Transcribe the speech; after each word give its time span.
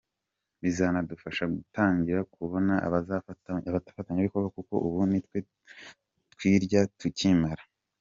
Bizanadufasha 0.61 1.43
gutangira 1.55 2.21
kubona 2.33 2.73
abafatanyabikorwa 3.67 4.49
kuko 4.57 4.73
ubu 4.85 4.99
nitwe 5.11 5.37
twirya 6.33 6.81
tukimara. 6.99 7.63